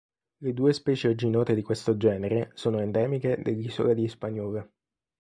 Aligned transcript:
Le 0.39 0.51
due 0.53 0.73
specie 0.73 1.09
oggi 1.09 1.29
note 1.29 1.53
di 1.53 1.61
questo 1.61 1.95
genere 1.95 2.49
sono 2.55 2.79
endemiche 2.79 3.39
dell'isola 3.39 3.93
di 3.93 4.05
Hispaniola. 4.05 4.67